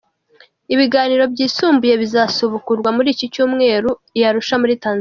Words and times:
Ibiganiro 0.73 1.23
byisumbuye 1.33 1.93
bizasubukurwa 2.03 2.89
muri 2.95 3.07
iki 3.13 3.25
cyumweru 3.33 3.89
i 4.19 4.21
Arusha 4.29 4.55
muri 4.63 4.73
Tanzania. 4.77 4.89